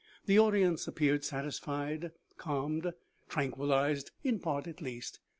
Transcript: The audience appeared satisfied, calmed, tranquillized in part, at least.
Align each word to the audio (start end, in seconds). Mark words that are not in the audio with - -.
The 0.25 0.39
audience 0.39 0.87
appeared 0.87 1.23
satisfied, 1.23 2.11
calmed, 2.35 2.91
tranquillized 3.29 4.09
in 4.23 4.39
part, 4.39 4.65
at 4.67 4.81
least. 4.81 5.19